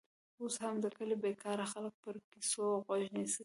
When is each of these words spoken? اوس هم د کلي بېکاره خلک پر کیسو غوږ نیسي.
اوس 0.41 0.55
هم 0.63 0.75
د 0.83 0.87
کلي 0.97 1.15
بېکاره 1.23 1.65
خلک 1.73 1.93
پر 2.03 2.15
کیسو 2.31 2.65
غوږ 2.85 3.03
نیسي. 3.15 3.39